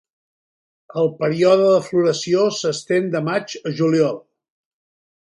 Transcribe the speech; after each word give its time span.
El 1.01 1.11
període 1.19 1.69
de 1.73 1.77
floració 1.89 2.49
s'estén 2.63 3.15
de 3.17 3.25
maig 3.31 3.57
a 3.73 3.79
juliol. 3.83 4.23